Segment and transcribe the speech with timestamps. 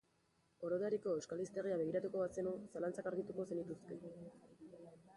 [0.69, 4.03] Orotariko euskal hiztegia begiratuko bazenu, zalantzak argituko zenituzke.